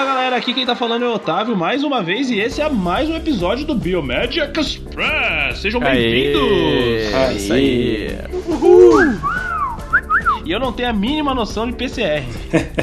Fala 0.00 0.14
galera, 0.14 0.36
aqui 0.36 0.54
quem 0.54 0.64
tá 0.64 0.74
falando 0.74 1.04
é 1.04 1.08
o 1.08 1.12
Otávio 1.12 1.54
mais 1.54 1.84
uma 1.84 2.02
vez 2.02 2.30
e 2.30 2.40
esse 2.40 2.62
é 2.62 2.70
mais 2.70 3.10
um 3.10 3.14
episódio 3.14 3.66
do 3.66 3.74
Biomagic 3.74 4.58
Express. 4.58 5.58
Sejam 5.58 5.78
bem-vindos! 5.78 7.12
É 7.12 7.32
isso 7.34 7.52
aí. 7.52 8.18
E 10.42 10.50
eu 10.50 10.58
não 10.58 10.72
tenho 10.72 10.88
a 10.88 10.92
mínima 10.94 11.34
noção 11.34 11.66
de 11.66 11.74
PCR. 11.74 12.24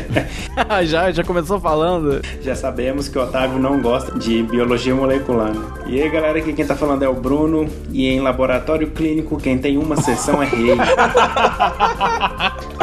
já, 0.86 1.12
já 1.12 1.24
começou 1.24 1.60
falando. 1.60 2.22
Já 2.44 2.54
sabemos 2.54 3.10
que 3.10 3.18
o 3.18 3.24
Otávio 3.24 3.58
não 3.58 3.82
gosta 3.82 4.16
de 4.20 4.44
biologia 4.44 4.94
molecular. 4.94 5.56
Né? 5.56 5.66
E 5.88 6.00
aí, 6.00 6.08
galera, 6.12 6.38
aqui 6.38 6.54
quem 6.54 6.68
tá 6.68 6.76
falando 6.76 7.02
é 7.02 7.10
o 7.10 7.16
Bruno. 7.16 7.68
E 7.92 8.06
em 8.06 8.20
laboratório 8.20 8.92
clínico, 8.92 9.42
quem 9.42 9.58
tem 9.58 9.76
uma 9.76 9.96
sessão 9.96 10.44
é 10.44 10.46
rei. 10.46 10.68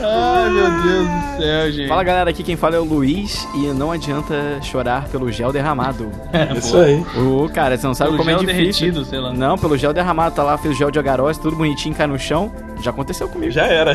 Ai, 0.00 0.50
meu 0.50 0.70
Deus 0.82 1.08
do 1.08 1.36
céu, 1.42 1.72
gente. 1.72 1.88
Fala 1.88 2.02
galera, 2.04 2.30
aqui 2.30 2.42
quem 2.42 2.56
fala 2.56 2.76
é 2.76 2.78
o 2.78 2.84
Luiz 2.84 3.46
e 3.54 3.66
não 3.68 3.90
adianta 3.92 4.34
chorar 4.62 5.08
pelo 5.08 5.30
gel 5.32 5.52
derramado. 5.52 6.10
É, 6.32 6.52
Isso 6.58 6.76
aí. 6.78 7.04
Ô, 7.16 7.48
cara, 7.48 7.76
você 7.76 7.86
não 7.86 7.94
sabe 7.94 8.10
Pelo 8.12 8.18
como 8.24 8.30
é 8.30 8.34
difícil. 8.34 8.54
derretido, 8.56 9.04
sei 9.04 9.20
lá. 9.20 9.32
Não, 9.32 9.56
pelo 9.56 9.76
gel 9.78 9.92
derramado, 9.92 10.34
tá 10.34 10.42
lá, 10.42 10.56
fez 10.58 10.74
o 10.74 10.78
gel 10.78 10.90
de 10.90 10.98
agarose, 10.98 11.40
tudo 11.40 11.56
bonitinho, 11.56 11.94
cai 11.94 12.06
no 12.06 12.18
chão. 12.18 12.52
Já 12.82 12.90
aconteceu 12.90 13.28
comigo. 13.28 13.52
Já 13.52 13.66
era. 13.66 13.94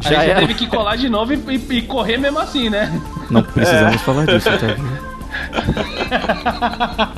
Já 0.00 0.08
você 0.10 0.14
era. 0.14 0.40
teve 0.40 0.54
que 0.54 0.66
colar 0.66 0.96
de 0.96 1.08
novo 1.08 1.32
e, 1.32 1.36
e- 1.36 1.76
e 1.78 1.82
correr 1.82 2.18
mesmo 2.18 2.38
assim, 2.38 2.68
né? 2.68 2.92
Não 3.30 3.42
precisamos 3.42 4.02
falar 4.02 4.26
disso, 4.26 4.48
tá? 4.50 4.76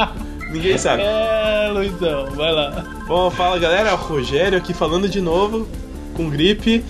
Ninguém 0.51 0.79
sabe. 0.79 1.03
É, 1.03 1.71
Luizão, 1.73 2.27
vai 2.35 2.53
lá. 2.53 2.85
Bom, 3.07 3.31
fala 3.31 3.59
galera, 3.59 3.91
é 3.91 3.93
o 3.93 3.97
Rogério 3.97 4.57
aqui 4.57 4.73
falando 4.73 5.09
de 5.09 5.21
novo, 5.21 5.67
com 6.19 6.29
gripe. 6.29 6.85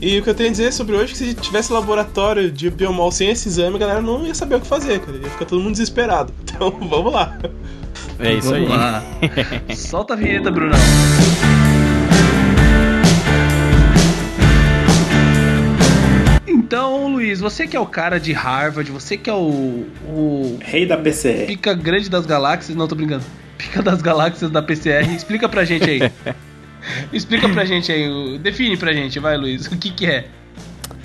E 0.00 0.18
o 0.18 0.22
que 0.22 0.28
eu 0.28 0.34
tenho 0.34 0.50
a 0.50 0.52
dizer 0.52 0.72
sobre 0.72 0.94
hoje 0.94 1.04
é 1.04 1.16
que 1.16 1.16
se 1.16 1.34
tivesse 1.34 1.72
laboratório 1.72 2.50
de 2.50 2.68
biomol 2.70 3.10
sem 3.10 3.30
esse 3.30 3.48
exame, 3.48 3.76
a 3.76 3.78
galera 3.78 4.02
não 4.02 4.26
ia 4.26 4.34
saber 4.34 4.56
o 4.56 4.60
que 4.60 4.66
fazer, 4.66 5.00
cara. 5.00 5.16
Ia 5.16 5.30
ficar 5.30 5.46
todo 5.46 5.60
mundo 5.60 5.72
desesperado. 5.72 6.32
Então 6.54 6.70
vamos 6.70 7.12
lá. 7.12 7.36
É 8.20 8.34
isso 8.34 8.54
aí. 8.54 8.64
Vamos 8.64 8.80
lá. 8.80 9.02
Solta 9.74 10.12
a 10.12 10.16
vinheta, 10.16 10.52
Brunão. 10.52 10.78
Então, 16.46 17.08
Luiz, 17.08 17.40
você 17.40 17.66
que 17.66 17.76
é 17.76 17.80
o 17.80 17.86
cara 17.86 18.20
de 18.20 18.32
Harvard, 18.32 18.88
você 18.92 19.16
que 19.16 19.28
é 19.28 19.32
o, 19.32 19.84
o 20.06 20.58
Rei 20.60 20.86
da 20.86 20.96
PCR. 20.96 21.46
pica 21.46 21.74
grande 21.74 22.08
das 22.08 22.24
galáxias, 22.24 22.76
não 22.76 22.86
tô 22.86 22.94
brincando, 22.94 23.24
pica 23.58 23.82
das 23.82 24.00
galáxias 24.00 24.48
da 24.48 24.62
PCR, 24.62 25.12
explica 25.12 25.48
pra 25.48 25.64
gente 25.64 25.90
aí. 25.90 26.00
explica 27.12 27.48
pra 27.48 27.64
gente 27.64 27.90
aí, 27.90 28.38
define 28.38 28.76
pra 28.76 28.92
gente, 28.92 29.18
vai 29.18 29.36
Luiz, 29.36 29.66
o 29.66 29.76
que 29.76 29.90
que 29.90 30.06
é? 30.06 30.26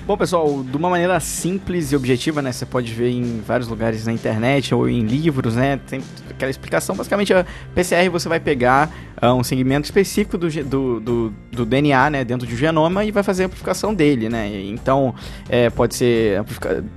Bom, 0.06 0.16
pessoal, 0.16 0.64
de 0.64 0.76
uma 0.76 0.90
maneira 0.90 1.20
simples 1.20 1.92
e 1.92 1.96
objetiva, 1.96 2.42
né? 2.42 2.50
Você 2.50 2.66
pode 2.66 2.92
ver 2.92 3.10
em 3.10 3.40
vários 3.46 3.68
lugares 3.68 4.06
na 4.06 4.12
internet 4.12 4.74
ou 4.74 4.88
em 4.88 5.02
livros, 5.02 5.54
né? 5.54 5.78
Tem 5.88 6.02
aquela 6.28 6.50
explicação. 6.50 6.96
Basicamente, 6.96 7.32
a 7.32 7.46
PCR 7.74 8.08
você 8.10 8.28
vai 8.28 8.40
pegar 8.40 8.90
um 9.28 9.44
segmento 9.44 9.84
específico 9.84 10.38
do, 10.38 10.48
do, 10.64 11.00
do, 11.00 11.32
do 11.52 11.66
DNA, 11.66 12.10
né? 12.10 12.24
Dentro 12.24 12.46
de 12.46 12.54
um 12.54 12.56
genoma 12.56 13.04
e 13.04 13.10
vai 13.10 13.22
fazer 13.22 13.42
a 13.42 13.46
amplificação 13.46 13.94
dele, 13.94 14.28
né? 14.28 14.48
E 14.48 14.70
Então, 14.70 15.14
é, 15.48 15.68
pode 15.68 15.94
ser 15.94 16.42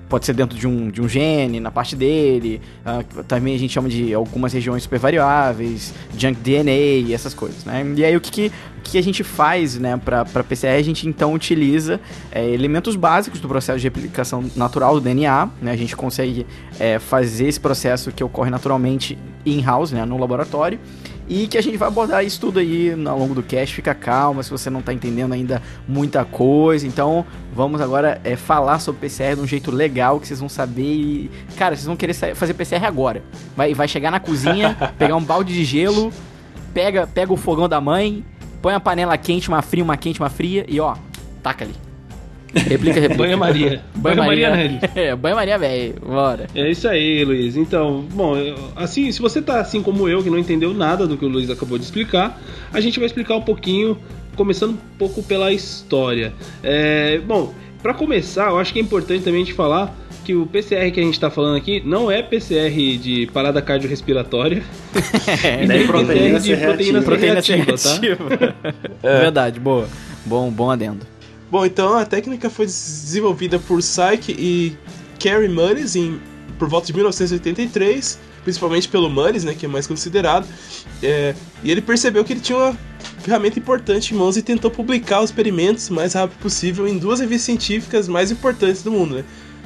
pode 0.07 0.25
ser 0.25 0.33
dentro 0.33 0.57
de 0.57 0.67
um, 0.67 0.89
de 0.89 1.01
um 1.01 1.09
gene, 1.09 1.59
na 1.59 1.71
parte 1.71 1.95
dele. 1.95 2.61
ah, 2.85 3.03
também 3.27 3.55
a 3.55 3.59
gente 3.59 3.73
chama 3.73 3.89
de 3.89 4.13
algumas 4.13 4.53
regiões 4.53 4.83
super 4.83 4.99
variáveis, 4.99 5.93
junk 6.17 6.39
DNA, 6.39 7.13
essas 7.13 7.33
coisas, 7.33 7.65
né? 7.65 7.83
E 7.97 8.05
aí, 8.05 8.15
o 8.15 8.21
que 8.21 8.31
que 8.31 8.51
que 8.83 8.97
a 8.97 9.01
gente 9.01 9.23
faz, 9.23 9.79
né, 9.79 9.97
para 9.97 10.43
PCR, 10.43 10.77
a 10.77 10.81
gente 10.81 11.07
então 11.07 11.33
utiliza 11.33 11.99
é, 12.31 12.47
elementos 12.49 12.95
básicos 12.95 13.39
do 13.39 13.47
processo 13.47 13.79
de 13.79 13.87
replicação 13.87 14.43
natural 14.55 14.95
do 14.95 15.01
DNA, 15.01 15.49
né, 15.61 15.71
a 15.71 15.77
gente 15.77 15.95
consegue 15.95 16.45
é, 16.79 16.99
fazer 16.99 17.47
esse 17.47 17.59
processo 17.59 18.11
que 18.11 18.23
ocorre 18.23 18.51
naturalmente 18.51 19.17
in-house, 19.45 19.91
né, 19.91 20.05
no 20.05 20.17
laboratório, 20.17 20.79
e 21.27 21.47
que 21.47 21.57
a 21.57 21.61
gente 21.61 21.77
vai 21.77 21.87
abordar 21.87 22.23
isso 22.23 22.39
tudo 22.39 22.59
aí 22.59 22.91
ao 22.91 23.17
longo 23.17 23.33
do 23.33 23.41
cast, 23.41 23.73
fica 23.73 23.93
calma 23.93 24.43
se 24.43 24.49
você 24.51 24.69
não 24.69 24.79
está 24.79 24.93
entendendo 24.93 25.33
ainda 25.33 25.61
muita 25.87 26.25
coisa, 26.25 26.85
então 26.85 27.25
vamos 27.53 27.81
agora 27.81 28.19
é, 28.23 28.35
falar 28.35 28.79
sobre 28.79 29.01
PCR 29.01 29.35
de 29.35 29.41
um 29.41 29.47
jeito 29.47 29.71
legal, 29.71 30.19
que 30.19 30.27
vocês 30.27 30.39
vão 30.39 30.49
saber 30.49 30.83
e, 30.83 31.31
cara, 31.57 31.75
vocês 31.75 31.85
vão 31.85 31.95
querer 31.95 32.13
fazer 32.13 32.53
PCR 32.53 32.85
agora, 32.85 33.23
vai, 33.55 33.73
vai 33.73 33.87
chegar 33.87 34.11
na 34.11 34.19
cozinha, 34.19 34.75
pegar 34.97 35.15
um 35.15 35.23
balde 35.23 35.53
de 35.53 35.63
gelo, 35.63 36.11
pega, 36.73 37.07
pega 37.07 37.31
o 37.31 37.37
fogão 37.37 37.69
da 37.69 37.79
mãe, 37.79 38.23
põe 38.61 38.73
a 38.73 38.79
panela 38.79 39.17
quente, 39.17 39.47
uma 39.49 39.61
fria, 39.61 39.83
uma 39.83 39.97
quente, 39.97 40.19
uma 40.19 40.29
fria 40.29 40.65
e 40.67 40.79
ó, 40.79 40.95
taca 41.41 41.65
ali. 41.65 41.82
Replica, 42.53 42.99
replica. 42.99 43.15
Banha 43.23 43.37
Maria. 43.37 43.81
Banho 43.95 44.15
Banha 44.15 44.27
Maria 44.27 44.49
Maria. 44.49 44.67
nele. 44.67 44.79
É, 44.95 45.15
banho 45.15 45.35
Maria, 45.35 45.57
velho. 45.57 45.95
Bora. 46.05 46.47
É 46.53 46.69
isso 46.69 46.87
aí, 46.87 47.23
Luiz. 47.25 47.55
Então, 47.57 48.05
bom, 48.13 48.35
assim, 48.75 49.11
se 49.11 49.21
você 49.21 49.41
tá 49.41 49.59
assim 49.59 49.81
como 49.81 50.07
eu, 50.07 50.21
que 50.23 50.29
não 50.29 50.37
entendeu 50.37 50.73
nada 50.73 51.07
do 51.07 51.17
que 51.17 51.25
o 51.25 51.27
Luiz 51.27 51.49
acabou 51.49 51.77
de 51.77 51.83
explicar, 51.83 52.39
a 52.71 52.79
gente 52.79 52.99
vai 52.99 53.07
explicar 53.07 53.35
um 53.35 53.41
pouquinho, 53.41 53.97
começando 54.35 54.71
um 54.71 54.97
pouco 54.97 55.23
pela 55.23 55.51
história. 55.51 56.33
É, 56.61 57.19
bom, 57.19 57.53
pra 57.81 57.93
começar, 57.93 58.49
eu 58.49 58.59
acho 58.59 58.71
que 58.71 58.79
é 58.79 58.81
importante 58.81 59.23
também 59.23 59.41
a 59.41 59.45
gente 59.45 59.55
falar 59.55 59.95
que 60.23 60.33
o 60.33 60.45
PCR 60.45 60.89
que 60.91 60.99
a 61.01 61.03
gente 61.03 61.19
tá 61.19 61.29
falando 61.29 61.57
aqui 61.57 61.81
não 61.85 62.09
é 62.09 62.23
PCR 62.23 62.97
de 62.97 63.27
parada 63.33 63.61
cardiorrespiratória, 63.61 64.63
É, 65.43 65.63
e 65.63 65.67
nem 65.67 65.85
proteína 65.85 66.39
PCR 66.39 66.39
de 66.39 66.47
C 66.47 66.57
proteína 66.57 67.01
proteína 67.01 67.33
reativa, 67.33 67.65
tá? 67.77 67.99
reativa. 67.99 68.55
Verdade, 69.01 69.59
boa. 69.59 69.87
Bom, 70.25 70.49
bom 70.49 70.71
adendo. 70.71 71.12
Bom, 71.53 71.63
então 71.67 71.95
a 71.95 72.03
técnica 72.03 72.49
foi 72.49 72.65
desenvolvida 72.65 73.59
por 73.59 73.79
Syke 73.83 74.35
e 74.35 74.75
Kerry 75.19 75.47
Mullis 75.47 75.95
em, 75.95 76.19
por 76.57 76.67
volta 76.67 76.87
de 76.87 76.93
1983, 76.93 78.19
principalmente 78.43 78.89
pelo 78.89 79.07
Mullis, 79.07 79.43
né, 79.43 79.53
que 79.53 79.67
é 79.67 79.69
mais 79.69 79.85
considerado. 79.85 80.47
É, 81.03 81.35
e 81.63 81.69
ele 81.69 81.79
percebeu 81.79 82.25
que 82.25 82.33
ele 82.33 82.39
tinha 82.39 82.57
uma 82.57 82.77
ferramenta 83.19 83.59
importante 83.59 84.15
em 84.15 84.17
mãos 84.17 84.35
e 84.35 84.41
tentou 84.41 84.71
publicar 84.71 85.21
os 85.21 85.29
experimentos 85.29 85.91
o 85.91 85.93
mais 85.93 86.15
rápido 86.15 86.39
possível 86.39 86.87
em 86.87 86.97
duas 86.97 87.19
revistas 87.19 87.45
científicas 87.45 88.07
mais 88.07 88.31
importantes 88.31 88.81
do 88.81 88.91
mundo, 88.91 89.17
né? 89.17 89.23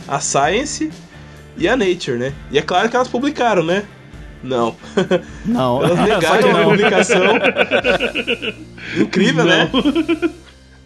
A 0.09 0.19
Science 0.19 0.91
e 1.55 1.69
a 1.69 1.77
Nature, 1.77 2.17
né? 2.17 2.33
E 2.51 2.57
é 2.57 2.61
claro 2.61 2.89
que 2.89 2.97
elas 2.97 3.07
publicaram, 3.07 3.63
né? 3.63 3.85
Não. 4.43 4.75
Não, 5.45 5.79
Elas 5.85 5.99
negaram 6.01 6.49
a 6.49 6.53
não. 6.53 6.69
publicação. 6.69 7.23
Incrível, 8.99 9.45
né? 9.45 9.71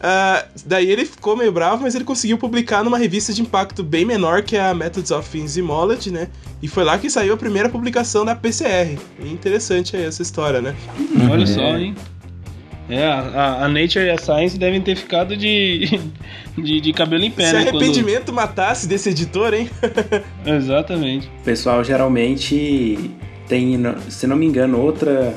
Ah, 0.03 0.45
daí 0.65 0.89
ele 0.89 1.05
ficou 1.05 1.37
meio 1.37 1.51
bravo, 1.51 1.83
mas 1.83 1.93
ele 1.93 2.03
conseguiu 2.03 2.37
publicar 2.37 2.83
numa 2.83 2.97
revista 2.97 3.31
de 3.31 3.41
impacto 3.41 3.83
bem 3.83 4.03
menor 4.03 4.41
que 4.41 4.57
é 4.57 4.61
a 4.69 4.73
Methods 4.73 5.11
of 5.11 5.37
Enzymology, 5.37 6.09
né? 6.09 6.27
E 6.61 6.67
foi 6.67 6.83
lá 6.83 6.97
que 6.97 7.07
saiu 7.09 7.33
a 7.35 7.37
primeira 7.37 7.69
publicação 7.69 8.25
da 8.25 8.35
PCR. 8.35 8.97
E 9.19 9.27
interessante 9.31 9.95
aí 9.95 10.03
essa 10.05 10.21
história, 10.23 10.59
né? 10.61 10.75
Olha 11.31 11.45
só, 11.45 11.77
hein? 11.77 11.93
É, 12.89 13.05
a, 13.05 13.63
a 13.65 13.69
Nature 13.69 14.05
e 14.05 14.09
a 14.09 14.17
Science 14.17 14.57
devem 14.57 14.81
ter 14.81 14.95
ficado 14.97 15.37
de, 15.37 15.99
de, 16.57 16.81
de 16.81 16.91
cabelo 16.93 17.23
em 17.23 17.31
pé, 17.31 17.45
Se 17.45 17.53
né? 17.53 17.63
quando- 17.65 17.77
arrependimento 17.77 18.33
matasse 18.33 18.87
desse 18.87 19.09
editor, 19.09 19.53
hein? 19.53 19.69
Exatamente. 20.45 21.27
O 21.41 21.43
pessoal 21.45 21.83
geralmente 21.83 23.11
tem, 23.47 23.77
se 24.09 24.25
não 24.27 24.35
me 24.35 24.45
engano, 24.45 24.79
outra, 24.81 25.33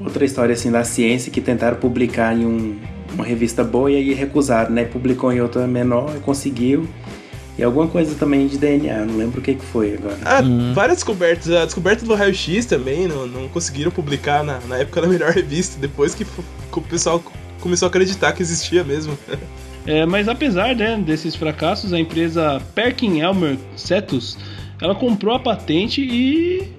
outra 0.00 0.24
história 0.24 0.52
assim 0.54 0.70
da 0.70 0.84
ciência 0.84 1.30
que 1.32 1.40
tentaram 1.40 1.76
publicar 1.76 2.34
em 2.34 2.44
um- 2.46 2.78
uma 3.14 3.24
revista 3.24 3.64
boa 3.64 3.90
e 3.90 3.96
aí 3.96 4.14
recusaram, 4.14 4.70
né? 4.70 4.84
Publicou 4.84 5.32
em 5.32 5.40
outra 5.40 5.66
menor 5.66 6.12
e 6.16 6.20
conseguiu. 6.20 6.88
E 7.56 7.62
alguma 7.62 7.86
coisa 7.86 8.16
também 8.16 8.48
de 8.48 8.58
DNA, 8.58 9.04
não 9.04 9.16
lembro 9.16 9.40
o 9.40 9.42
que, 9.42 9.54
que 9.54 9.64
foi 9.64 9.94
agora. 9.94 10.18
Ah, 10.24 10.42
várias 10.74 10.98
descobertas. 10.98 11.50
A 11.50 11.64
descoberta 11.64 12.04
do 12.04 12.14
raio-x 12.14 12.66
também 12.66 13.06
não, 13.06 13.26
não 13.26 13.48
conseguiram 13.48 13.92
publicar 13.92 14.42
na, 14.42 14.58
na 14.60 14.78
época 14.78 15.00
da 15.00 15.06
melhor 15.06 15.30
revista, 15.30 15.80
depois 15.80 16.14
que, 16.14 16.24
que 16.24 16.78
o 16.78 16.82
pessoal 16.82 17.22
começou 17.60 17.86
a 17.86 17.88
acreditar 17.88 18.32
que 18.32 18.42
existia 18.42 18.84
mesmo. 18.84 19.16
É, 19.86 20.06
mas 20.06 20.28
apesar 20.28 20.74
né, 20.74 20.96
desses 20.96 21.34
fracassos, 21.34 21.92
a 21.92 22.00
empresa 22.00 22.58
Perkin 22.74 23.20
Elmer 23.20 23.58
Cetus 23.76 24.38
ela 24.80 24.94
comprou 24.94 25.34
a 25.34 25.38
patente 25.38 26.00
e 26.00 26.72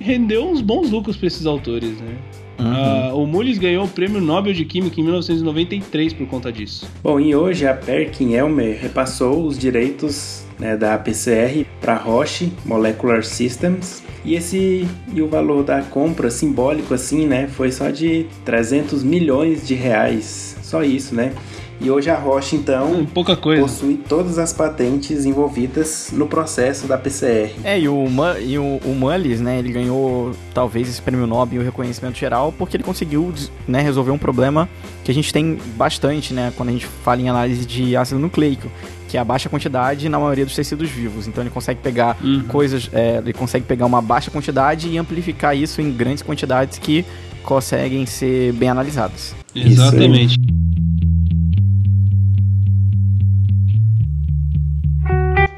rendeu 0.00 0.48
uns 0.48 0.60
bons 0.60 0.90
lucros 0.90 1.16
para 1.16 1.28
esses 1.28 1.46
autores, 1.46 2.00
né? 2.00 2.16
Ah, 2.58 3.12
o 3.14 3.26
Mullis 3.26 3.58
ganhou 3.58 3.84
o 3.84 3.88
Prêmio 3.88 4.20
Nobel 4.20 4.52
de 4.52 4.64
Química 4.64 5.00
em 5.00 5.04
1993 5.04 6.12
por 6.12 6.26
conta 6.26 6.52
disso. 6.52 6.88
Bom, 7.02 7.20
e 7.20 7.34
hoje 7.34 7.66
a 7.66 7.74
Perkin 7.74 8.34
Elmer 8.34 8.78
repassou 8.80 9.46
os 9.46 9.58
direitos 9.58 10.44
né, 10.58 10.76
da 10.76 10.98
PCR 10.98 11.64
para 11.80 11.94
Roche 11.94 12.52
Molecular 12.64 13.22
Systems 13.24 14.02
e 14.24 14.34
esse 14.34 14.86
e 15.14 15.22
o 15.22 15.28
valor 15.28 15.62
da 15.62 15.82
compra 15.82 16.30
simbólico 16.30 16.92
assim, 16.92 17.26
né, 17.26 17.46
foi 17.46 17.70
só 17.70 17.90
de 17.90 18.26
300 18.44 19.02
milhões 19.02 19.66
de 19.66 19.74
reais. 19.74 20.56
Só 20.62 20.82
isso, 20.82 21.14
né? 21.14 21.32
E 21.80 21.90
hoje 21.90 22.10
a 22.10 22.16
Roche, 22.18 22.56
então, 22.56 22.90
Hum, 22.92 23.06
pouca 23.06 23.36
coisa. 23.36 23.62
possui 23.62 23.94
todas 24.08 24.36
as 24.36 24.52
patentes 24.52 25.24
envolvidas 25.24 26.10
no 26.12 26.26
processo 26.26 26.88
da 26.88 26.98
PCR. 26.98 27.52
É, 27.62 27.78
e 27.78 27.88
o, 27.88 28.04
e 28.44 28.58
o, 28.58 28.80
o 28.84 28.94
Mullis, 28.96 29.40
né, 29.40 29.60
ele 29.60 29.70
ganhou 29.72 30.32
talvez 30.52 30.88
esse 30.88 31.00
prêmio 31.00 31.24
Nobel 31.26 31.60
e 31.60 31.62
o 31.62 31.64
reconhecimento 31.64 32.18
geral 32.18 32.52
porque 32.56 32.76
ele 32.76 32.82
conseguiu 32.82 33.32
né, 33.68 33.80
resolver 33.80 34.10
um 34.10 34.18
problema 34.18 34.68
que 35.04 35.10
a 35.12 35.14
gente 35.14 35.32
tem 35.32 35.56
bastante, 35.76 36.34
né, 36.34 36.52
quando 36.56 36.70
a 36.70 36.72
gente 36.72 36.86
fala 36.86 37.20
em 37.20 37.28
análise 37.28 37.64
de 37.64 37.96
ácido 37.96 38.18
nucleico, 38.18 38.68
que 39.08 39.16
é 39.16 39.20
a 39.20 39.24
baixa 39.24 39.48
quantidade 39.48 40.08
na 40.08 40.18
maioria 40.18 40.44
dos 40.44 40.56
tecidos 40.56 40.90
vivos. 40.90 41.28
Então 41.28 41.42
ele 41.44 41.50
consegue 41.50 41.80
pegar 41.80 42.16
Uhum. 42.22 42.42
coisas, 42.48 42.90
é, 42.92 43.18
ele 43.18 43.32
consegue 43.32 43.64
pegar 43.64 43.86
uma 43.86 44.02
baixa 44.02 44.32
quantidade 44.32 44.88
e 44.88 44.98
amplificar 44.98 45.56
isso 45.56 45.80
em 45.80 45.92
grandes 45.92 46.24
quantidades 46.24 46.76
que 46.76 47.04
conseguem 47.44 48.04
ser 48.04 48.52
bem 48.54 48.68
analisadas. 48.68 49.32
Exatamente. 49.54 50.36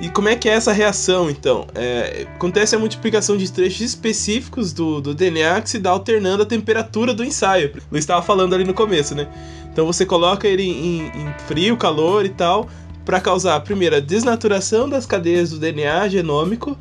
E 0.01 0.09
como 0.09 0.31
é 0.31 0.35
que 0.35 0.49
é 0.49 0.53
essa 0.53 0.73
reação, 0.73 1.29
então? 1.29 1.67
É, 1.75 2.27
acontece 2.35 2.75
a 2.75 2.79
multiplicação 2.79 3.37
de 3.37 3.53
trechos 3.53 3.83
específicos 3.83 4.73
do, 4.73 4.99
do 4.99 5.15
DNA 5.15 5.61
que 5.61 5.69
se 5.69 5.79
dá 5.79 5.91
alternando 5.91 6.43
a 6.43 6.47
temperatura 6.47 7.13
do 7.13 7.23
ensaio. 7.23 7.71
Eu 7.93 7.99
estava 7.99 8.23
falando 8.23 8.55
ali 8.55 8.65
no 8.65 8.73
começo, 8.73 9.15
né? 9.15 9.29
Então 9.71 9.85
você 9.85 10.07
coloca 10.07 10.49
ele 10.49 10.63
em, 10.63 11.03
em 11.09 11.35
frio, 11.47 11.77
calor 11.77 12.25
e 12.25 12.31
tal, 12.31 12.67
para 13.05 13.21
causar, 13.21 13.61
primeiro, 13.61 13.97
a 13.97 14.01
desnaturação 14.01 14.89
das 14.89 15.05
cadeias 15.05 15.51
do 15.51 15.59
DNA 15.59 16.09
genômico. 16.09 16.79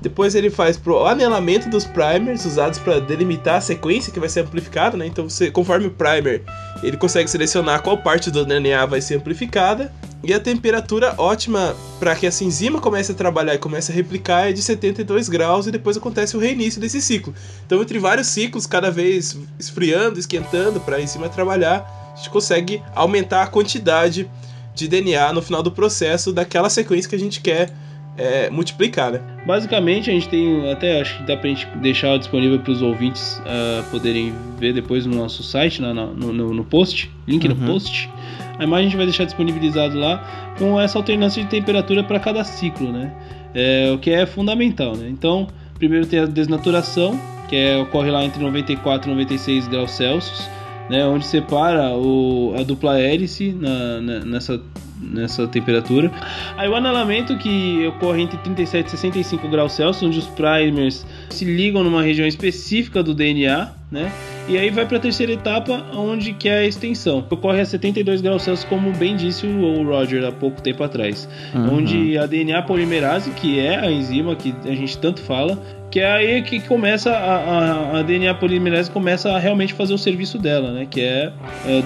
Depois 0.00 0.34
ele 0.34 0.50
faz 0.50 0.76
pro 0.76 1.06
anelamento 1.06 1.68
dos 1.70 1.84
primers 1.84 2.44
usados 2.44 2.78
para 2.78 3.00
delimitar 3.00 3.56
a 3.56 3.60
sequência 3.60 4.12
que 4.12 4.20
vai 4.20 4.28
ser 4.28 4.40
amplificada, 4.40 4.96
né? 4.96 5.06
Então 5.06 5.28
você, 5.28 5.50
conforme 5.50 5.86
o 5.86 5.90
primer, 5.90 6.42
ele 6.82 6.96
consegue 6.98 7.28
selecionar 7.30 7.82
qual 7.82 7.96
parte 7.98 8.30
do 8.30 8.44
DNA 8.44 8.84
vai 8.86 9.00
ser 9.00 9.16
amplificada. 9.16 9.92
E 10.22 10.34
a 10.34 10.40
temperatura 10.40 11.14
ótima 11.16 11.76
para 12.00 12.14
que 12.16 12.26
essa 12.26 12.42
enzima 12.42 12.80
comece 12.80 13.12
a 13.12 13.14
trabalhar 13.14 13.54
e 13.54 13.58
comece 13.58 13.92
a 13.92 13.94
replicar 13.94 14.48
é 14.48 14.52
de 14.52 14.60
72 14.60 15.28
graus 15.28 15.66
e 15.66 15.70
depois 15.70 15.96
acontece 15.96 16.36
o 16.36 16.40
reinício 16.40 16.80
desse 16.80 17.00
ciclo. 17.00 17.32
Então, 17.64 17.80
entre 17.80 17.98
vários 18.00 18.26
ciclos, 18.26 18.66
cada 18.66 18.90
vez 18.90 19.38
esfriando, 19.58 20.18
esquentando 20.18 20.80
para 20.80 20.96
a 20.96 21.00
enzima 21.00 21.28
trabalhar, 21.28 22.12
a 22.12 22.16
gente 22.16 22.30
consegue 22.30 22.82
aumentar 22.96 23.44
a 23.44 23.46
quantidade 23.46 24.28
de 24.74 24.88
DNA 24.88 25.32
no 25.32 25.40
final 25.40 25.62
do 25.62 25.70
processo 25.70 26.32
daquela 26.32 26.68
sequência 26.68 27.08
que 27.08 27.16
a 27.16 27.18
gente 27.18 27.40
quer 27.40 27.72
é, 28.18 28.50
multiplicar, 28.50 29.12
né? 29.12 29.20
Basicamente, 29.46 30.10
a 30.10 30.12
gente 30.12 30.28
tem. 30.28 30.70
Até 30.70 31.00
acho 31.00 31.16
que 31.18 31.22
dá 31.24 31.36
pra 31.36 31.48
gente 31.48 31.66
deixar 31.78 32.18
disponível 32.18 32.58
para 32.58 32.72
os 32.72 32.82
ouvintes 32.82 33.40
ah, 33.46 33.82
poderem 33.90 34.34
ver 34.58 34.72
depois 34.74 35.06
no 35.06 35.14
nosso 35.16 35.42
site, 35.42 35.80
na- 35.80 35.94
na- 35.94 36.06
no, 36.06 36.32
no- 36.32 36.52
no 36.52 36.64
post, 36.64 37.10
link 37.26 37.46
Uhum. 37.48 37.54
no 37.54 37.66
post. 37.72 38.10
A 38.58 38.64
imagem 38.64 38.86
a 38.86 38.88
gente 38.90 38.96
vai 38.96 39.06
deixar 39.06 39.24
disponibilizado 39.24 39.96
lá 39.98 40.52
com 40.58 40.80
essa 40.80 40.98
alternância 40.98 41.42
de 41.42 41.48
temperatura 41.48 42.02
para 42.02 42.18
cada 42.18 42.42
ciclo, 42.44 42.90
né? 42.92 43.12
É, 43.54 43.90
o 43.94 43.98
que 43.98 44.10
é 44.10 44.26
fundamental, 44.26 44.96
né? 44.96 45.08
Então, 45.08 45.46
primeiro 45.78 46.04
tem 46.04 46.18
a 46.18 46.26
desnaturação, 46.26 47.18
que 47.48 47.54
é, 47.56 47.76
ocorre 47.78 48.10
lá 48.10 48.24
entre 48.24 48.42
94 48.42 49.08
e 49.08 49.12
96 49.14 49.68
graus 49.68 49.92
Celsius, 49.92 50.50
né? 50.88 51.04
Onde 51.06 51.26
separa 51.26 51.90
o, 51.96 52.54
a 52.58 52.62
dupla 52.62 52.98
hélice 53.00 53.52
na- 53.52 54.00
na- 54.00 54.24
nessa, 54.24 54.60
nessa 55.00 55.46
temperatura. 55.46 56.10
Aí 56.56 56.68
o 56.68 56.74
anelamento 56.74 57.36
que 57.38 57.86
ocorre 57.86 58.22
entre 58.22 58.38
37 58.38 58.86
e 58.86 58.90
65 58.90 59.48
graus 59.48 59.72
Celsius, 59.72 60.02
onde 60.08 60.18
os 60.18 60.26
primers 60.26 61.06
se 61.30 61.44
ligam 61.44 61.82
numa 61.84 62.02
região 62.02 62.26
específica 62.26 63.02
do 63.02 63.14
DNA, 63.14 63.70
né? 63.90 64.10
E 64.48 64.56
aí 64.56 64.70
vai 64.70 64.86
para 64.86 64.96
a 64.96 65.00
terceira 65.00 65.32
etapa, 65.32 65.84
onde 65.94 66.32
que 66.32 66.48
é 66.48 66.60
a 66.60 66.66
extensão. 66.66 67.22
Ocorre 67.28 67.60
a 67.60 67.66
72 67.66 68.22
graus 68.22 68.42
Celsius, 68.42 68.66
como 68.66 68.92
bem 68.92 69.14
disse 69.14 69.46
o 69.46 69.82
Roger 69.84 70.24
há 70.24 70.32
pouco 70.32 70.62
tempo 70.62 70.82
atrás. 70.82 71.28
Uhum. 71.54 71.78
Onde 71.78 72.16
a 72.16 72.24
DNA 72.24 72.62
polimerase, 72.62 73.30
que 73.32 73.60
é 73.60 73.76
a 73.76 73.90
enzima 73.90 74.34
que 74.34 74.54
a 74.64 74.74
gente 74.74 74.96
tanto 74.96 75.20
fala, 75.20 75.62
que 75.90 76.00
é 76.00 76.10
aí 76.10 76.42
que 76.42 76.60
começa 76.60 77.10
a, 77.10 77.34
a, 77.36 77.98
a 77.98 78.02
DNA 78.02 78.34
polimerase 78.36 78.90
começa 78.90 79.30
a 79.32 79.38
realmente 79.38 79.74
fazer 79.74 79.92
o 79.92 79.98
serviço 79.98 80.38
dela, 80.38 80.72
né? 80.72 80.86
Que 80.90 81.02
é, 81.02 81.32
é, 81.66 81.82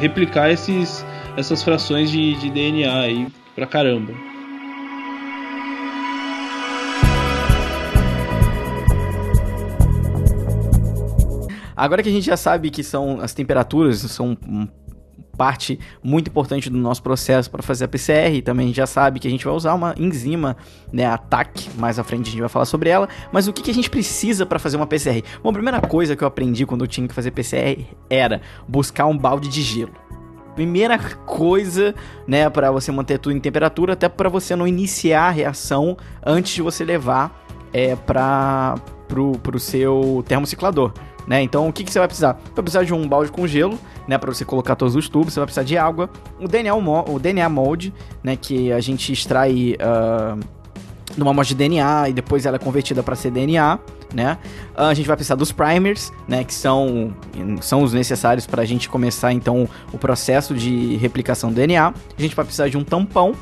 replicar 0.00 0.48
esses, 0.48 1.04
essas 1.36 1.60
frações 1.62 2.08
de, 2.08 2.34
de 2.34 2.50
DNA 2.50 3.00
aí 3.00 3.26
pra 3.56 3.66
caramba. 3.66 4.12
Agora 11.76 12.02
que 12.02 12.08
a 12.08 12.12
gente 12.12 12.24
já 12.24 12.36
sabe 12.36 12.70
que 12.70 12.82
são 12.82 13.20
as 13.20 13.34
temperaturas 13.34 13.98
são 13.98 14.36
parte 15.36 15.78
muito 16.02 16.28
importante 16.28 16.70
do 16.70 16.78
nosso 16.78 17.02
processo 17.02 17.50
para 17.50 17.62
fazer 17.62 17.84
a 17.84 17.88
PCR, 17.88 18.34
e 18.34 18.42
também 18.42 18.72
já 18.72 18.86
sabe 18.86 19.20
que 19.20 19.28
a 19.28 19.30
gente 19.30 19.44
vai 19.44 19.54
usar 19.54 19.74
uma 19.74 19.94
enzima, 19.98 20.56
né, 20.90 21.04
a 21.04 21.18
TAC, 21.18 21.68
mais 21.76 21.98
à 21.98 22.04
frente 22.04 22.28
a 22.28 22.30
gente 22.30 22.40
vai 22.40 22.48
falar 22.48 22.64
sobre 22.64 22.88
ela, 22.88 23.08
mas 23.30 23.46
o 23.46 23.52
que, 23.52 23.62
que 23.62 23.70
a 23.70 23.74
gente 23.74 23.90
precisa 23.90 24.46
para 24.46 24.58
fazer 24.58 24.76
uma 24.76 24.86
PCR? 24.86 25.22
Bom, 25.42 25.50
a 25.50 25.52
primeira 25.52 25.80
coisa 25.80 26.16
que 26.16 26.24
eu 26.24 26.28
aprendi 26.28 26.64
quando 26.64 26.84
eu 26.84 26.88
tinha 26.88 27.06
que 27.06 27.14
fazer 27.14 27.30
PCR 27.30 27.84
era 28.08 28.40
buscar 28.66 29.06
um 29.06 29.16
balde 29.16 29.48
de 29.48 29.62
gelo. 29.62 29.92
Primeira 30.54 30.98
coisa, 30.98 31.94
né, 32.26 32.48
para 32.48 32.70
você 32.72 32.90
manter 32.90 33.18
tudo 33.18 33.36
em 33.36 33.40
temperatura, 33.40 33.92
até 33.92 34.08
para 34.08 34.30
você 34.30 34.56
não 34.56 34.66
iniciar 34.66 35.28
a 35.28 35.30
reação 35.30 35.98
antes 36.24 36.54
de 36.54 36.62
você 36.62 36.82
levar 36.82 37.44
é, 37.74 37.94
para 37.94 38.76
pro, 39.06 39.32
pro 39.32 39.60
seu 39.60 40.24
termociclador, 40.26 40.94
né? 41.26 41.42
Então, 41.42 41.68
o 41.68 41.72
que, 41.72 41.84
que 41.84 41.92
você 41.92 41.98
vai 41.98 42.08
precisar? 42.08 42.32
Vai 42.54 42.62
precisar 42.62 42.84
de 42.84 42.94
um 42.94 43.08
balde 43.08 43.30
com 43.30 43.46
gelo, 43.46 43.78
né, 44.06 44.16
para 44.16 44.32
você 44.32 44.44
colocar 44.44 44.76
todos 44.76 44.94
os 44.94 45.08
tubos, 45.08 45.34
você 45.34 45.40
vai 45.40 45.46
precisar 45.46 45.64
de 45.64 45.76
água, 45.76 46.08
o 46.40 46.46
DNA, 46.46 46.74
o 46.74 47.18
DNA 47.18 47.48
molde, 47.48 47.92
né, 48.22 48.36
que 48.36 48.72
a 48.72 48.80
gente 48.80 49.12
extrai 49.12 49.76
ah, 49.80 50.36
de 51.16 51.48
de 51.48 51.54
DNA 51.54 52.10
e 52.10 52.12
depois 52.12 52.46
ela 52.46 52.56
é 52.56 52.58
convertida 52.58 53.02
para 53.02 53.16
cDNA, 53.16 53.80
né? 54.14 54.38
Ah, 54.74 54.88
A 54.88 54.94
gente 54.94 55.06
vai 55.06 55.16
precisar 55.16 55.34
dos 55.34 55.52
primers, 55.52 56.12
né, 56.28 56.44
que 56.44 56.54
são, 56.54 57.14
são 57.60 57.82
os 57.82 57.92
necessários 57.92 58.46
para 58.46 58.62
a 58.62 58.64
gente 58.64 58.88
começar 58.88 59.32
então 59.32 59.68
o 59.92 59.98
processo 59.98 60.54
de 60.54 60.96
replicação 60.96 61.50
do 61.50 61.56
DNA. 61.56 61.88
A 61.88 62.22
gente 62.22 62.34
vai 62.34 62.44
precisar 62.44 62.68
de 62.68 62.76
um 62.76 62.84
tampão 62.84 63.34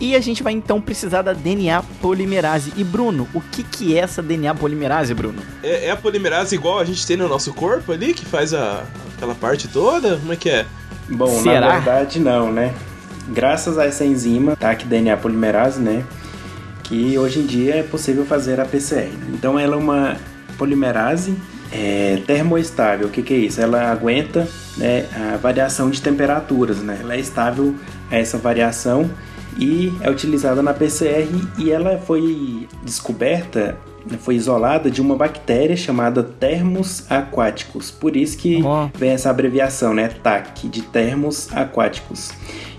e 0.00 0.14
a 0.14 0.20
gente 0.20 0.42
vai 0.42 0.52
então 0.52 0.80
precisar 0.80 1.22
da 1.22 1.32
DNA 1.32 1.82
polimerase. 2.00 2.72
E 2.76 2.84
Bruno, 2.84 3.28
o 3.34 3.40
que 3.40 3.62
que 3.62 3.96
é 3.96 4.00
essa 4.00 4.22
DNA 4.22 4.54
polimerase, 4.54 5.14
Bruno? 5.14 5.42
É, 5.62 5.86
é 5.86 5.90
a 5.90 5.96
polimerase 5.96 6.54
igual 6.54 6.78
a 6.78 6.84
gente 6.84 7.06
tem 7.06 7.16
no 7.16 7.28
nosso 7.28 7.52
corpo 7.52 7.92
ali, 7.92 8.14
que 8.14 8.24
faz 8.24 8.52
a, 8.54 8.84
aquela 9.16 9.34
parte 9.34 9.68
toda? 9.68 10.16
Como 10.16 10.32
é 10.32 10.36
que 10.36 10.50
é? 10.50 10.66
Bom, 11.08 11.42
Será? 11.42 11.60
na 11.60 11.72
verdade 11.74 12.20
não, 12.20 12.52
né? 12.52 12.74
Graças 13.28 13.78
a 13.78 13.84
essa 13.84 14.04
enzima, 14.04 14.56
TAC 14.56 14.84
DNA 14.84 15.16
polimerase, 15.16 15.80
né? 15.80 16.04
Que 16.92 17.16
hoje 17.16 17.40
em 17.40 17.46
dia 17.46 17.76
é 17.76 17.82
possível 17.82 18.26
fazer 18.26 18.60
a 18.60 18.66
PCR. 18.66 19.06
né? 19.06 19.28
Então 19.32 19.58
ela 19.58 19.76
é 19.76 19.78
uma 19.78 20.18
polimerase 20.58 21.34
é, 21.72 22.20
termoestável. 22.26 23.06
O 23.06 23.10
que, 23.10 23.22
que 23.22 23.32
é 23.32 23.38
isso? 23.38 23.62
Ela 23.62 23.90
aguenta 23.90 24.46
né, 24.76 25.06
a 25.32 25.38
variação 25.38 25.88
de 25.88 26.02
temperaturas, 26.02 26.82
né? 26.82 26.98
Ela 27.00 27.14
é 27.14 27.18
estável 27.18 27.74
a 28.10 28.18
essa 28.18 28.36
variação 28.36 29.10
e 29.58 29.90
é 30.02 30.10
utilizada 30.10 30.62
na 30.62 30.74
PCR 30.74 31.26
e 31.56 31.70
ela 31.70 31.96
foi 31.96 32.68
descoberta, 32.84 33.74
né, 34.04 34.18
foi 34.20 34.34
isolada 34.34 34.90
de 34.90 35.00
uma 35.00 35.16
bactéria 35.16 35.74
chamada 35.74 36.22
termos 36.22 37.10
aquáticos. 37.10 37.90
Por 37.90 38.16
isso 38.16 38.36
que 38.36 38.62
Ó. 38.62 38.90
vem 38.94 39.12
essa 39.12 39.30
abreviação, 39.30 39.94
né? 39.94 40.08
TAC, 40.22 40.68
de 40.68 40.82
termos 40.82 41.48
aquáticos. 41.54 42.32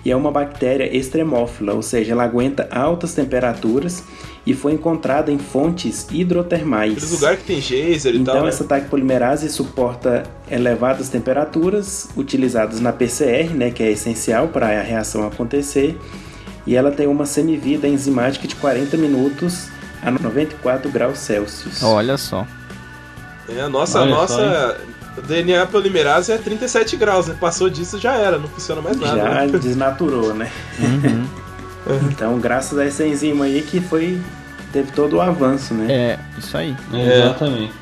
E 0.06 0.12
é 0.12 0.16
uma 0.16 0.32
bactéria 0.32 0.96
extremófila, 0.96 1.74
ou 1.74 1.82
seja, 1.82 2.12
ela 2.12 2.24
aguenta 2.24 2.68
altas 2.70 3.14
temperaturas 3.14 4.04
e 4.46 4.54
foi 4.54 4.74
encontrada 4.74 5.32
em 5.32 5.38
fontes 5.38 6.06
hidrotermais. 6.12 6.92
Aqueles 6.92 7.12
lugares 7.12 7.40
que 7.40 7.46
tem 7.46 7.62
geyser 7.62 8.14
e 8.14 8.18
Então, 8.18 8.34
tal, 8.34 8.44
né? 8.44 8.50
essa 8.50 8.66
TAC 8.66 8.90
polimerase 8.90 9.48
suporta 9.50 10.24
elevadas 10.52 11.08
temperaturas 11.08 12.10
utilizadas 12.18 12.82
na 12.82 12.92
PCR, 12.92 13.54
né, 13.54 13.72
que 13.72 13.82
é 13.82 13.92
essencial 13.92 14.50
para 14.50 14.68
a 14.68 14.82
reação 14.82 15.26
acontecer, 15.26 15.98
e 16.68 16.76
ela 16.76 16.92
tem 16.92 17.08
uma 17.08 17.26
semivida 17.26 17.88
enzimática 17.88 18.46
de 18.46 18.56
40 18.56 18.98
minutos 18.98 19.70
a 20.02 20.12
94 20.12 20.92
graus 20.92 21.20
Celsius. 21.20 21.82
Olha 21.82 22.18
só. 22.18 22.46
É, 23.48 23.62
a 23.62 23.70
nossa, 23.70 24.00
a 24.00 24.04
só, 24.04 24.10
nossa 24.10 24.78
DNA 25.22 25.66
polimerase 25.68 26.32
é 26.32 26.38
37 26.38 26.98
graus, 26.98 27.28
né? 27.28 27.36
Passou 27.40 27.70
disso 27.70 28.00
já 28.00 28.16
era, 28.16 28.38
não 28.38 28.48
funciona 28.48 28.82
mais 28.82 28.98
nada. 29.00 29.18
Já 29.18 29.46
né? 29.46 29.48
desnaturou, 29.60 30.34
né? 30.34 30.52
Uhum. 30.80 31.28
Então, 32.10 32.40
graças 32.40 32.78
a 32.80 32.86
essa 32.86 33.06
enzima 33.06 33.46
aí 33.46 33.62
que 33.62 33.80
foi 33.82 34.20
teve 34.72 34.92
todo 34.92 35.18
o 35.18 35.22
avanço, 35.22 35.74
né? 35.74 35.94
é, 35.94 36.20
isso 36.40 36.58
aí. 36.58 36.76
É. 36.94 37.20
Exatamente. 37.26 37.74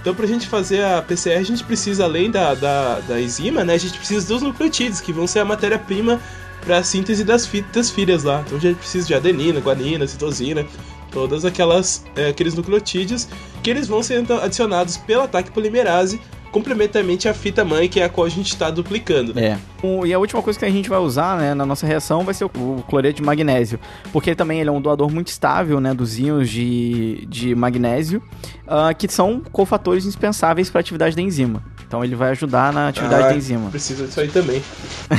Então, 0.00 0.14
pra 0.14 0.26
gente 0.26 0.48
fazer 0.48 0.82
a 0.82 1.02
PCR, 1.02 1.36
a 1.38 1.42
gente 1.42 1.62
precisa, 1.62 2.04
além 2.04 2.30
da, 2.30 2.54
da, 2.54 3.00
da 3.06 3.20
enzima, 3.20 3.62
né? 3.62 3.74
A 3.74 3.78
gente 3.78 3.98
precisa 3.98 4.26
dos 4.26 4.40
nucleotídeos, 4.42 5.00
que 5.00 5.12
vão 5.12 5.26
ser 5.26 5.40
a 5.40 5.44
matéria-prima 5.44 6.18
para 6.64 6.78
a 6.78 6.82
síntese 6.82 7.22
das, 7.22 7.46
fi- 7.46 7.64
das 7.72 7.90
filhas 7.90 8.24
lá. 8.24 8.42
Então, 8.46 8.56
a 8.56 8.60
gente 8.60 8.78
precisa 8.78 9.06
de 9.06 9.14
adenina, 9.14 9.60
guanina, 9.60 10.06
citosina, 10.06 10.64
todas 11.12 11.44
aquelas 11.44 12.02
é, 12.16 12.28
aqueles 12.28 12.54
nucleotídeos 12.54 13.28
que 13.62 13.68
eles 13.68 13.86
vão 13.86 14.02
ser 14.02 14.20
então, 14.20 14.42
adicionados 14.42 14.96
pela 14.96 15.28
TAC 15.28 15.50
polimerase 15.50 16.18
complementarmente 16.50 17.28
à 17.28 17.34
fita 17.34 17.64
mãe, 17.64 17.88
que 17.88 18.00
é 18.00 18.04
a 18.04 18.08
qual 18.08 18.26
a 18.26 18.30
gente 18.30 18.48
está 18.48 18.70
duplicando. 18.70 19.38
É. 19.38 19.58
O, 19.82 20.04
e 20.04 20.12
a 20.12 20.18
última 20.18 20.42
coisa 20.42 20.58
que 20.58 20.64
a 20.64 20.70
gente 20.70 20.88
vai 20.88 20.98
usar, 20.98 21.38
né, 21.38 21.54
na 21.54 21.64
nossa 21.64 21.86
reação 21.86 22.24
vai 22.24 22.34
ser 22.34 22.44
o, 22.44 22.48
o 22.48 22.84
cloreto 22.88 23.16
de 23.16 23.22
magnésio, 23.22 23.78
porque 24.12 24.34
também 24.34 24.60
ele 24.60 24.68
é 24.68 24.72
um 24.72 24.80
doador 24.80 25.10
muito 25.10 25.28
estável, 25.28 25.80
né, 25.80 25.94
dos 25.94 26.18
íons 26.18 26.48
de, 26.48 27.26
de 27.26 27.54
magnésio, 27.54 28.22
uh, 28.66 28.94
que 28.96 29.08
são 29.08 29.42
cofatores 29.52 30.04
indispensáveis 30.04 30.70
para 30.70 30.80
a 30.80 30.82
atividade 30.82 31.16
da 31.16 31.22
enzima. 31.22 31.62
Então 31.90 32.04
ele 32.04 32.14
vai 32.14 32.30
ajudar 32.30 32.72
na 32.72 32.86
atividade 32.86 33.24
Ah, 33.24 33.28
da 33.30 33.36
enzima. 33.36 33.68
Precisa 33.68 34.06
disso 34.06 34.20
aí 34.20 34.28
também. 34.28 34.62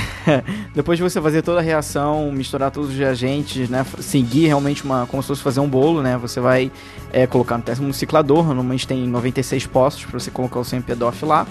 Depois 0.74 0.98
de 0.98 1.04
você 1.04 1.20
fazer 1.20 1.42
toda 1.42 1.60
a 1.60 1.62
reação, 1.62 2.32
misturar 2.32 2.72
todos 2.72 2.92
os 2.92 2.96
reagentes, 2.96 3.70
né? 3.70 3.86
Seguir 4.00 4.48
realmente 4.48 4.86
uma. 4.86 5.06
como 5.06 5.22
se 5.22 5.28
fosse 5.28 5.42
fazer 5.42 5.60
um 5.60 5.68
bolo, 5.68 6.02
né? 6.02 6.18
Você 6.22 6.40
vai 6.40 6.72
é, 7.12 7.28
colocar 7.28 7.58
no 7.58 7.64
termociclador. 7.64 8.46
Normalmente 8.46 8.88
tem 8.88 9.06
96 9.06 9.66
postos 9.66 10.06
para 10.06 10.18
você 10.18 10.32
colocar 10.32 10.62
o 10.62 10.64
seu 10.64 10.78
MPDOF 10.78 11.26
lá. 11.26 11.46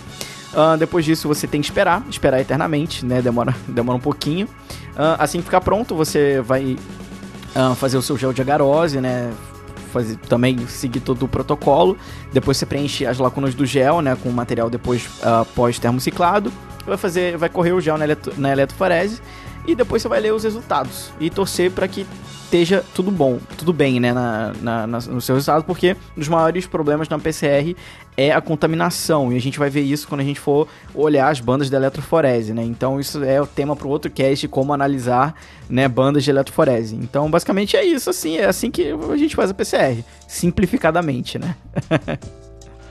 Ah, 0.55 0.77
depois 0.79 1.05
disso 1.05 1.29
você 1.29 1.47
tem 1.47 1.61
que 1.61 1.67
esperar, 1.67 2.03
esperar 2.09 2.41
eternamente, 2.41 3.05
né? 3.05 3.21
Demora, 3.21 3.55
demora 3.69 3.99
um 3.99 4.01
pouquinho. 4.01 4.49
Ah, 4.97 5.17
assim 5.19 5.41
que 5.41 5.45
ficar 5.45 5.61
pronto, 5.61 5.95
você 5.95 6.41
vai 6.41 6.79
ah, 7.55 7.75
fazer 7.75 7.99
o 7.99 8.03
seu 8.03 8.17
gel 8.17 8.33
de 8.33 8.41
agarose, 8.41 9.03
né? 9.03 9.31
Fazer, 9.91 10.17
também 10.17 10.67
seguir 10.67 11.01
todo 11.01 11.25
o 11.25 11.29
protocolo. 11.29 11.97
Depois 12.33 12.57
você 12.57 12.67
preenche 12.67 13.07
as 13.07 13.19
lacunas 13.19 13.55
do 13.55 13.67
gel, 13.67 14.01
né? 14.01 14.17
Com 14.17 14.29
o 14.29 14.33
material 14.33 14.71
depois 14.71 15.09
ah, 15.23 15.45
pós-termociclado. 15.55 16.53
Vai 16.87 16.97
fazer, 16.97 17.37
vai 17.37 17.49
correr 17.49 17.73
o 17.73 17.81
gel 17.81 17.99
na, 17.99 18.05
eletro, 18.05 18.33
na 18.39 18.51
eletroforese 18.51 19.21
e 19.71 19.75
depois 19.75 20.03
você 20.03 20.09
vai 20.09 20.21
ler 20.21 20.33
os 20.33 20.45
resultados 20.45 21.11
e 21.21 21.31
torcer 21.31 21.71
para 21.71 21.87
que 21.89 22.07
esteja 22.45 22.85
tudo 22.95 23.13
bom, 23.13 23.39
tudo 23.57 23.73
bem, 23.73 24.01
né, 24.01 24.13
na, 24.13 24.53
na, 24.61 24.87
na- 24.87 24.99
no 24.99 25.21
seu 25.21 25.37
resultado, 25.37 25.63
porque 25.65 25.97
um 26.17 26.19
dos 26.21 26.29
maiores 26.29 26.67
problemas 26.67 27.09
na 27.09 27.17
PCR 27.17 27.77
é 28.17 28.33
a 28.33 28.41
contaminação, 28.41 29.33
e 29.33 29.37
a 29.37 29.41
gente 29.41 29.57
vai 29.57 29.71
ver 29.71 29.83
isso 29.83 30.09
quando 30.09 30.21
a 30.23 30.25
gente 30.25 30.41
for 30.41 30.67
olhar 30.93 31.29
as 31.31 31.39
bandas 31.39 31.71
de 31.71 31.77
eletroforese, 31.77 32.53
né, 32.53 32.65
então 32.65 32.99
isso 32.99 33.23
é 33.23 33.41
o 33.41 33.47
tema 33.47 33.77
para 33.77 33.87
outro 33.87 34.11
cast, 34.11 34.49
como 34.49 34.73
analisar, 34.73 35.33
né, 35.69 35.87
bandas 35.87 36.25
de 36.25 36.31
eletroforese. 36.31 36.97
Então, 36.97 37.31
basicamente 37.31 37.77
é 37.77 37.85
isso, 37.85 38.11
assim, 38.11 38.37
é 38.39 38.47
assim 38.47 38.69
que 38.69 38.93
a 39.13 39.17
gente 39.17 39.37
faz 39.37 39.51
a 39.51 39.55
PCR, 39.55 40.03
simplificadamente, 40.27 41.39
né. 41.39 41.55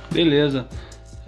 Beleza. 0.09 0.67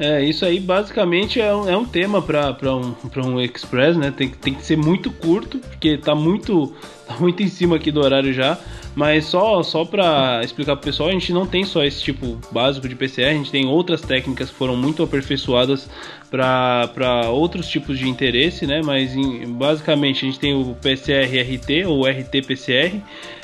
É, 0.03 0.23
isso 0.25 0.43
aí 0.43 0.59
basicamente 0.59 1.39
é 1.39 1.53
um, 1.53 1.69
é 1.69 1.77
um 1.77 1.85
tema 1.85 2.19
para 2.23 2.75
um, 2.75 2.95
um 3.23 3.39
Express, 3.39 3.95
né? 3.95 4.11
Tem, 4.15 4.29
que- 4.29 4.37
tem 4.37 4.51
que 4.55 4.65
ser 4.65 4.75
muito 4.75 5.11
curto, 5.11 5.59
porque 5.59 5.95
tá 5.95 6.15
muito, 6.15 6.73
tá 7.07 7.17
muito 7.19 7.43
em 7.43 7.47
cima 7.47 7.75
aqui 7.75 7.91
do 7.91 7.99
horário 8.01 8.33
já. 8.33 8.57
Mas 8.95 9.25
só, 9.25 9.61
só 9.61 9.85
para 9.85 10.41
explicar 10.43 10.75
pro 10.75 10.85
pessoal, 10.85 11.09
a 11.09 11.11
gente 11.13 11.31
não 11.31 11.45
tem 11.45 11.63
só 11.63 11.83
esse 11.83 12.01
tipo 12.01 12.39
básico 12.51 12.89
de 12.89 12.95
PCR, 12.95 13.29
a 13.29 13.33
gente 13.37 13.51
tem 13.51 13.67
outras 13.67 14.01
técnicas 14.01 14.49
que 14.49 14.55
foram 14.55 14.75
muito 14.75 15.03
aperfeiçoadas 15.03 15.87
para 16.31 17.29
outros 17.29 17.67
tipos 17.67 17.99
de 17.99 18.09
interesse, 18.09 18.65
né? 18.65 18.81
Mas 18.83 19.15
em- 19.15 19.45
basicamente 19.53 20.25
a 20.25 20.27
gente 20.29 20.39
tem 20.39 20.53
o 20.55 20.75
PCR-RT 20.81 21.85
ou 21.85 22.07
RT-PCR, 22.07 22.99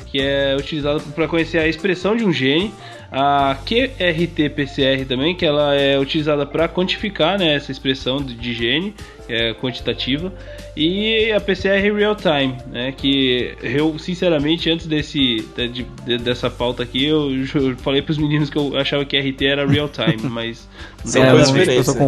que 0.08 0.20
é 0.20 0.56
utilizado 0.58 1.02
para 1.14 1.28
conhecer 1.28 1.60
a 1.60 1.68
expressão 1.68 2.16
de 2.16 2.26
um 2.26 2.34
gene. 2.34 2.74
A 3.10 3.56
QRT-PCR 3.66 5.06
também, 5.08 5.34
que 5.36 5.46
ela 5.46 5.74
é 5.76 5.98
utilizada 5.98 6.46
para 6.46 6.68
quantificar 6.68 7.40
né, 7.40 7.56
essa 7.56 7.72
expressão 7.72 8.18
de, 8.22 8.54
gene, 8.54 8.94
é 9.30 9.54
quantitativa. 9.54 10.32
E 10.76 11.32
a 11.32 11.40
PCR 11.40 11.90
real 11.96 12.16
time, 12.16 12.58
né, 12.70 12.94
que 12.96 13.56
eu, 13.64 13.98
sinceramente, 13.98 14.70
antes 14.70 14.86
desse, 14.88 15.48
de- 15.56 15.86
de- 16.06 16.18
dessa 16.18 16.50
pauta 16.50 16.84
aqui, 16.84 17.06
eu, 17.06 17.44
ju- 17.46 17.76
falei 17.78 18.02
para 18.02 18.12
os 18.12 18.18
meninos 18.18 18.50
que 18.50 18.58
eu 18.58 18.78
achava 18.78 19.04
que 19.06 19.18
RT 19.18 19.42
era 19.46 19.66
real 19.66 19.88
time, 19.90 20.18
mas... 20.30 20.68
São 21.06 21.22
não, 21.24 21.30
coisas 21.32 21.48
diferentes, 21.60 21.96
né? 21.96 22.02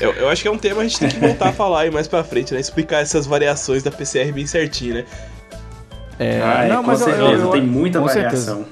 Eu, 0.00 0.12
eu 0.14 0.28
acho 0.30 0.40
que 0.42 0.48
é 0.48 0.50
um 0.50 0.58
tema 0.58 0.76
que 0.76 0.80
a 0.80 0.84
gente 0.88 0.98
tem 1.00 1.08
que 1.10 1.18
voltar 1.20 1.50
a 1.50 1.52
falar 1.52 1.82
aí 1.82 1.90
mais 1.90 2.08
pra 2.08 2.24
frente, 2.24 2.54
né? 2.54 2.60
Explicar 2.60 3.00
essas 3.02 3.26
variações 3.26 3.82
da 3.82 3.90
PCR 3.90 4.32
bem 4.32 4.46
certinho, 4.46 4.94
né? 4.94 5.04
É, 6.18 6.40
Ah, 6.42 6.64
é, 6.64 6.68
não, 6.68 6.82
com 6.82 6.86
mas 6.88 7.00
eu- 7.02 7.08
eu- 7.10 7.16
certeza, 7.16 7.44
eu- 7.44 7.50
tem 7.50 7.62
muita 7.62 8.00
com 8.00 8.08
certeza. 8.08 8.66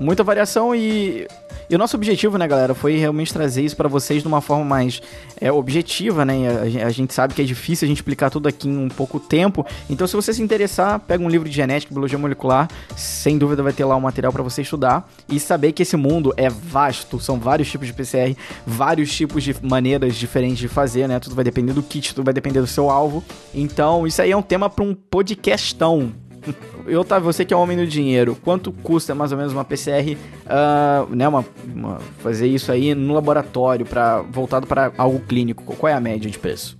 Muita 0.00 0.22
variação 0.22 0.74
e, 0.74 1.26
e 1.68 1.74
o 1.74 1.78
nosso 1.78 1.96
objetivo, 1.96 2.38
né, 2.38 2.46
galera, 2.48 2.74
foi 2.74 2.96
realmente 2.96 3.32
trazer 3.32 3.62
isso 3.62 3.76
pra 3.76 3.88
vocês 3.88 4.22
de 4.22 4.28
uma 4.28 4.40
forma 4.40 4.64
mais 4.64 5.02
é, 5.40 5.52
objetiva, 5.52 6.24
né? 6.24 6.34
A, 6.82 6.86
a 6.86 6.90
gente 6.90 7.12
sabe 7.12 7.34
que 7.34 7.42
é 7.42 7.44
difícil 7.44 7.86
a 7.86 7.88
gente 7.88 7.98
explicar 7.98 8.30
tudo 8.30 8.48
aqui 8.48 8.68
em 8.68 8.76
um 8.76 8.88
pouco 8.88 9.20
tempo. 9.20 9.66
Então, 9.90 10.06
se 10.06 10.16
você 10.16 10.32
se 10.32 10.42
interessar, 10.42 10.98
pega 11.00 11.22
um 11.22 11.28
livro 11.28 11.48
de 11.48 11.54
genética, 11.54 11.92
biologia 11.92 12.18
molecular, 12.18 12.68
sem 12.96 13.36
dúvida 13.36 13.62
vai 13.62 13.72
ter 13.72 13.84
lá 13.84 13.96
um 13.96 14.00
material 14.00 14.32
pra 14.32 14.42
você 14.42 14.62
estudar 14.62 15.08
e 15.28 15.38
saber 15.38 15.72
que 15.72 15.82
esse 15.82 15.96
mundo 15.96 16.32
é 16.36 16.48
vasto, 16.48 17.20
são 17.20 17.38
vários 17.38 17.70
tipos 17.70 17.86
de 17.86 17.92
PCR, 17.92 18.34
vários 18.66 19.14
tipos 19.14 19.42
de 19.42 19.54
maneiras 19.62 20.16
diferentes 20.16 20.58
de 20.58 20.68
fazer, 20.68 21.06
né? 21.06 21.20
Tudo 21.20 21.34
vai 21.34 21.44
depender 21.44 21.72
do 21.72 21.82
kit, 21.82 22.14
tudo 22.14 22.24
vai 22.24 22.34
depender 22.34 22.60
do 22.60 22.66
seu 22.66 22.88
alvo. 22.88 23.22
Então, 23.54 24.06
isso 24.06 24.22
aí 24.22 24.30
é 24.30 24.36
um 24.36 24.42
tema 24.42 24.70
pra 24.70 24.84
um 24.84 24.94
podcastão. 24.94 26.12
E 26.86 26.96
Otávio, 26.96 27.24
você 27.30 27.44
que 27.44 27.52
é 27.52 27.56
homem 27.56 27.76
do 27.76 27.86
dinheiro, 27.86 28.34
quanto 28.42 28.72
custa 28.72 29.14
mais 29.14 29.30
ou 29.30 29.36
menos 29.36 29.52
uma 29.52 29.62
PCR, 29.64 30.16
ah, 30.46 31.04
né, 31.10 31.28
uma, 31.28 31.44
uma- 31.74 31.98
fazer 32.22 32.46
isso 32.46 32.72
aí 32.72 32.94
no 32.94 33.12
laboratório, 33.12 33.84
para 33.84 34.22
voltado 34.22 34.66
para 34.66 34.90
algo 34.96 35.20
clínico? 35.20 35.62
Qual 35.64 35.90
é 35.90 35.94
a 35.94 36.00
média 36.00 36.30
de 36.30 36.38
preço? 36.38 36.78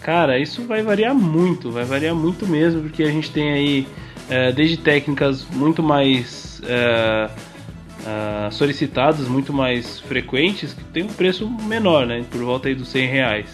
Cara, 0.00 0.38
isso 0.38 0.62
vai 0.66 0.82
variar 0.82 1.14
muito, 1.14 1.70
vai 1.70 1.84
variar 1.84 2.14
muito 2.14 2.46
mesmo, 2.46 2.82
porque 2.82 3.02
a 3.02 3.10
gente 3.10 3.30
tem 3.30 3.52
aí 3.52 3.86
é, 4.28 4.52
desde 4.52 4.76
técnicas 4.78 5.46
muito 5.50 5.82
mais 5.82 6.60
é, 6.66 7.30
é, 8.06 8.50
solicitadas, 8.50 9.26
muito 9.28 9.52
mais 9.52 10.00
frequentes, 10.00 10.72
que 10.72 10.84
tem 10.84 11.02
um 11.04 11.08
preço 11.08 11.48
menor, 11.48 12.06
né? 12.06 12.24
Por 12.30 12.42
volta 12.42 12.68
aí 12.68 12.74
dos 12.74 12.88
100 12.88 13.06
reais. 13.08 13.46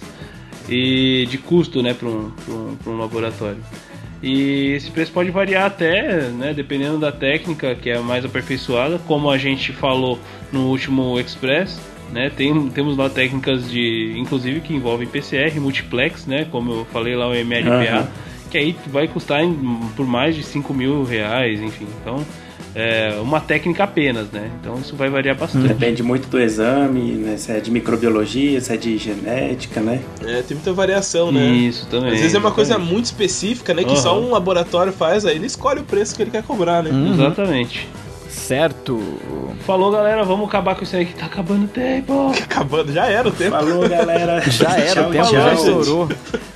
E 0.68 1.26
de 1.28 1.38
custo, 1.38 1.82
né, 1.82 1.94
para 1.94 2.08
um, 2.08 2.30
um, 2.48 2.76
um 2.86 2.96
laboratório. 2.98 3.58
E 4.22 4.72
esse 4.72 4.90
preço 4.90 5.10
pode 5.12 5.30
variar 5.30 5.64
até, 5.66 6.28
né, 6.28 6.52
dependendo 6.54 6.98
da 6.98 7.10
técnica 7.10 7.74
que 7.74 7.88
é 7.88 7.98
mais 8.00 8.24
aperfeiçoada, 8.24 8.98
como 9.06 9.30
a 9.30 9.38
gente 9.38 9.72
falou 9.72 10.18
no 10.52 10.66
último 10.68 11.18
Express, 11.18 11.80
né, 12.12 12.30
tem, 12.36 12.68
temos 12.68 12.96
lá 12.98 13.08
técnicas 13.08 13.70
de, 13.70 14.14
inclusive 14.18 14.60
que 14.60 14.74
envolvem 14.74 15.08
PCR, 15.08 15.58
multiplex, 15.58 16.26
né, 16.26 16.46
como 16.50 16.72
eu 16.72 16.84
falei 16.92 17.16
lá 17.16 17.28
o 17.28 17.34
MLPA, 17.34 17.70
Aham. 18.00 18.08
que 18.50 18.58
aí 18.58 18.76
vai 18.88 19.08
custar 19.08 19.42
em- 19.42 19.54
por 19.96 20.06
mais 20.06 20.36
de 20.36 20.42
5 20.42 20.74
mil 20.74 21.02
reais, 21.02 21.60
enfim, 21.62 21.86
então 22.02 22.22
é 22.74 23.18
uma 23.20 23.40
técnica 23.40 23.84
apenas, 23.84 24.28
né, 24.30 24.50
então 24.60 24.78
isso 24.78 24.94
vai 24.96 25.08
variar 25.08 25.36
bastante. 25.36 25.68
Depende 25.68 26.02
muito 26.02 26.28
do 26.28 26.40
exame, 26.40 27.12
né? 27.12 27.36
Se 27.36 27.52
é 27.52 27.60
de 27.60 27.70
microbiologia, 27.70 28.60
se 28.60 28.72
é 28.72 28.76
de 28.76 28.96
genética, 28.98 29.80
né? 29.80 30.00
É, 30.24 30.42
tem 30.42 30.56
muita 30.56 30.72
variação, 30.72 31.30
né? 31.32 31.46
Isso 31.46 31.86
também. 31.86 32.12
Às 32.12 32.20
vezes 32.20 32.34
é 32.34 32.38
uma 32.38 32.50
coisa 32.50 32.72
exatamente. 32.72 32.92
muito 32.92 33.04
específica, 33.06 33.74
né? 33.74 33.84
Que 33.84 33.96
só 33.96 34.16
Aham. 34.16 34.26
um 34.26 34.30
laboratório 34.30 34.92
faz, 34.92 35.24
aí 35.24 35.36
ele 35.36 35.46
escolhe 35.46 35.80
o 35.80 35.84
preço 35.84 36.14
que 36.14 36.22
ele 36.22 36.30
quer 36.30 36.42
cobrar, 36.42 36.82
né? 36.82 36.90
Uhum. 36.90 37.14
Exatamente. 37.14 37.88
Certo. 38.30 38.98
Falou, 39.66 39.90
galera, 39.90 40.22
vamos 40.24 40.48
acabar 40.48 40.74
com 40.76 40.84
isso 40.84 40.94
aí 40.96 41.04
que 41.04 41.14
tá 41.14 41.26
acabando 41.26 41.64
o 41.64 41.68
tempo. 41.68 42.32
Acabando, 42.42 42.92
já 42.92 43.06
era 43.06 43.28
o 43.28 43.32
tempo. 43.32 43.50
Falou, 43.50 43.88
galera. 43.88 44.40
Já 44.50 44.76
era, 44.78 45.08
o 45.08 45.10
tempo 45.10 45.24
tchau. 45.28 45.32
já 45.42 45.52
estourou. 45.54 46.08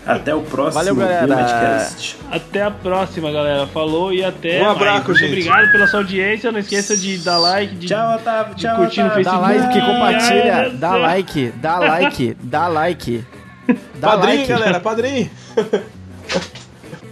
Até 0.07 0.35
o 0.35 0.43
próximo 0.43 0.75
Valeu, 0.75 0.95
galera. 0.97 1.89
Até 2.31 2.63
a 2.63 2.71
próxima, 2.71 3.31
galera. 3.33 3.67
Falou 3.67 4.13
e 4.13 4.25
até 4.25 4.61
Um 4.61 4.65
mais. 4.67 4.77
abraço, 4.77 5.05
Muito 5.09 5.19
gente. 5.19 5.29
Obrigado 5.31 5.73
pela 5.73 5.87
sua 5.87 6.01
audiência. 6.01 6.53
Não 6.53 6.61
esqueça 6.61 6.97
de 6.97 7.19
dar 7.19 7.39
like, 7.39 7.75
de 7.75 7.87
Tchau, 7.89 8.17
Otávio. 8.17 8.55
de 8.55 8.63
Tchau, 8.63 8.77
curtir 8.77 9.01
no 9.03 9.07
Otávio. 9.07 9.25
Dá 9.25 9.39
Facebook. 9.49 9.79
like, 9.79 9.81
Ai, 9.81 9.95
compartilha, 9.95 10.71
dá 10.79 10.91
Deus. 10.93 11.03
like, 11.03 11.53
dá 11.57 11.79
like, 11.79 12.37
dá 12.43 12.69
like. 12.69 13.25
Dá 13.97 14.09
Padrinho, 14.11 14.37
like. 14.41 14.49
galera, 14.53 14.79
padrinho. 14.81 15.31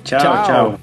Tchau, 0.04 0.18
Tchau. 0.20 0.44
tchau. 0.44 0.80